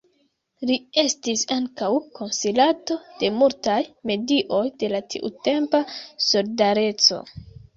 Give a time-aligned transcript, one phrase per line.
[0.69, 1.89] Li estis ankaŭ
[2.19, 3.77] konsilanto de multaj
[4.13, 5.83] medioj de la tiutempa
[6.31, 7.25] Solidareco.